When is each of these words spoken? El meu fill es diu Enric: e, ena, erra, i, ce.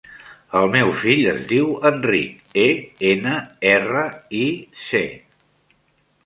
El 0.59 0.69
meu 0.75 0.87
fill 1.01 1.19
es 1.31 1.43
diu 1.51 1.67
Enric: 1.89 2.31
e, 2.63 2.65
ena, 3.11 3.35
erra, 3.75 4.03
i, 4.41 4.49
ce. 4.87 5.05